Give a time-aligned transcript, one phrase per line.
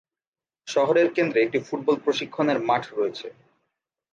[0.67, 3.27] শহরের কেন্দ্রে একটি ফুটবল প্রশিক্ষণের মাঠ রয়েছে।